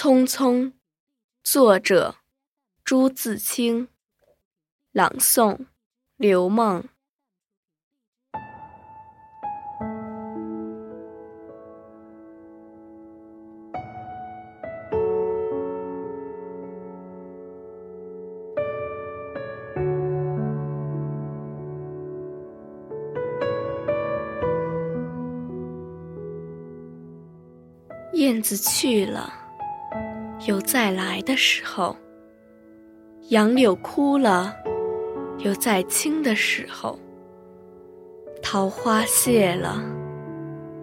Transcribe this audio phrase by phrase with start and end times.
[0.00, 0.72] 匆匆，
[1.44, 2.14] 作者
[2.82, 3.88] 朱自清，
[4.92, 5.66] 朗诵
[6.16, 6.82] 刘梦。
[28.14, 29.39] 燕子去了。
[30.48, 31.94] 有再来的时候，
[33.28, 34.50] 杨柳枯了；
[35.36, 36.98] 有再青的时候，
[38.42, 39.82] 桃花谢了；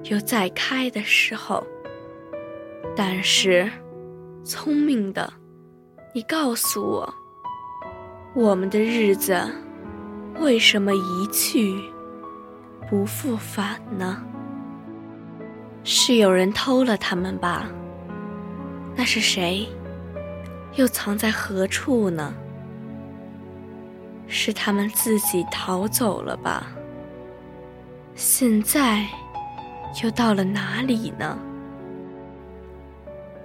[0.04, 1.66] 有再开的时候。
[2.96, 3.68] 但是，
[4.44, 5.34] 聪明的，
[6.14, 7.14] 你告诉我，
[8.36, 9.42] 我们的日子
[10.40, 11.74] 为什么一去
[12.88, 14.24] 不复返呢？
[15.84, 17.68] 是有人偷了他们吧？
[18.98, 19.68] 那是谁？
[20.74, 22.34] 又藏在何处呢？
[24.28, 26.72] 是他们自己逃走了吧？
[28.16, 29.06] 现在
[30.04, 31.38] 又到了哪里呢？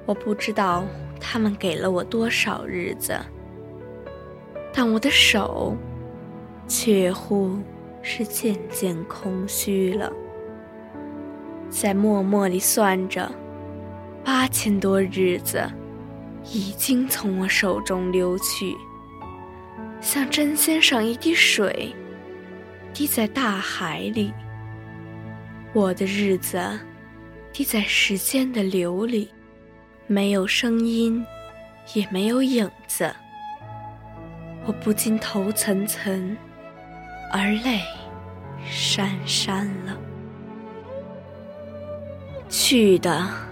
[0.06, 0.84] 我不知道
[1.20, 3.14] 他们给了我多少日子，
[4.72, 5.77] 但我的手
[6.66, 7.59] 却乎
[8.00, 10.11] 是渐渐空虚了，
[11.69, 13.31] 在默默里算着。
[14.25, 15.69] 八千多日子，
[16.45, 18.77] 已经从我手中流去，
[20.01, 21.95] 像针尖上一滴水，
[22.95, 24.33] 滴在大海里。
[25.73, 26.78] 我的日子，
[27.53, 29.28] 滴在时间的流里，
[30.06, 31.25] 没有声音，
[31.95, 33.12] 也没有影子。
[34.65, 36.37] 我不禁头涔涔，
[37.33, 37.81] 而泪
[38.70, 39.97] 潸潸了。
[42.48, 43.52] 去的。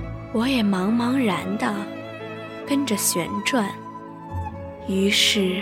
[0.33, 1.73] 我也茫茫然的
[2.65, 3.69] 跟着旋转，
[4.87, 5.61] 于是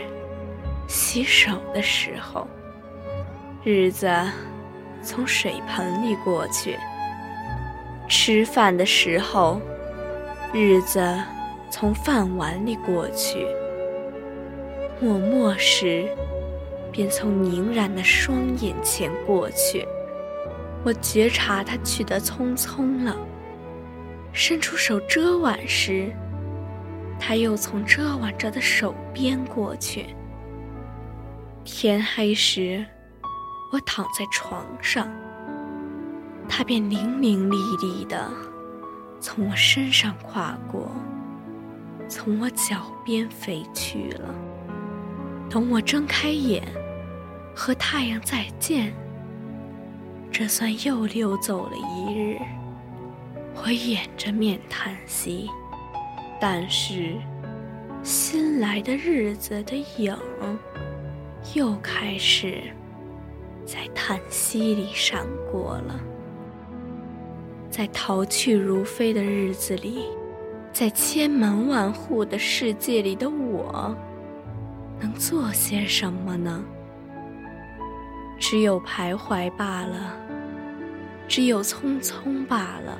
[0.88, 2.48] 洗手的时候，
[3.64, 4.08] 日子
[5.02, 6.76] 从水盆里过去；
[8.08, 9.60] 吃饭的时候，
[10.54, 11.02] 日子
[11.72, 13.48] 从饭碗里过去；
[15.02, 16.08] 默默时，
[16.92, 19.84] 便从凝然的双眼前过去。
[20.86, 23.18] 我觉察他去得匆匆了。
[24.32, 26.14] 伸出手遮挽时，
[27.20, 30.06] 他又从遮挽着的手边过去。
[31.66, 32.86] 天黑时，
[33.72, 35.08] 我躺在床上，
[36.48, 38.32] 他便伶伶俐俐的
[39.20, 40.90] 从我身上跨过，
[42.08, 44.34] 从我脚边飞去了。
[45.50, 46.64] 等我睁开眼，
[47.56, 48.94] 和太阳再见，
[50.32, 52.40] 这算又溜走了一日。
[53.70, 55.48] 我掩着面叹息，
[56.42, 57.14] 但是
[58.02, 60.18] 新来的日子的影
[61.54, 62.64] 又开始
[63.68, 66.00] 在叹息里闪过了。
[67.70, 70.06] 在逃去如飞的日子里，
[70.74, 73.96] 在千门万户的世界里的我，
[75.00, 76.66] 能做些什么呢？
[78.40, 80.18] 只有徘徊罢了，
[81.28, 83.00] 只有匆匆罢了。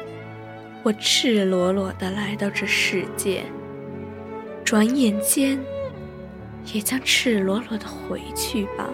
[0.83, 3.43] 我赤裸裸地来到这世界，
[4.65, 5.59] 转眼间
[6.73, 8.89] 也将赤裸裸地回去吧。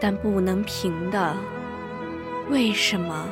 [0.00, 1.34] 但不能平的，
[2.50, 3.26] 为什么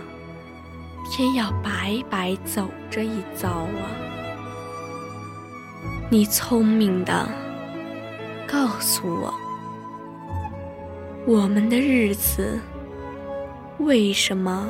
[1.12, 3.86] 偏要白白走这一遭啊？
[6.10, 7.28] 你聪明的，
[8.48, 9.32] 告诉我，
[11.25, 12.58] 我们的日子
[13.78, 14.68] 为什么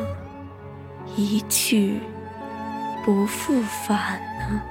[1.16, 1.94] 一去？
[3.04, 4.62] 不复返呢？